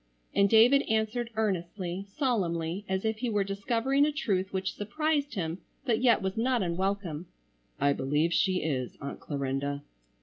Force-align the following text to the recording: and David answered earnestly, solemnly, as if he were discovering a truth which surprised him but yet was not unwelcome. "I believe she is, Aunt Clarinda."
and 0.33 0.49
David 0.49 0.81
answered 0.89 1.29
earnestly, 1.35 2.03
solemnly, 2.17 2.83
as 2.89 3.05
if 3.05 3.17
he 3.19 3.29
were 3.29 3.43
discovering 3.43 4.03
a 4.03 4.11
truth 4.11 4.51
which 4.51 4.73
surprised 4.73 5.35
him 5.35 5.59
but 5.85 6.01
yet 6.01 6.23
was 6.23 6.35
not 6.37 6.63
unwelcome. 6.63 7.27
"I 7.79 7.93
believe 7.93 8.33
she 8.33 8.63
is, 8.63 8.97
Aunt 8.99 9.19
Clarinda." 9.19 9.83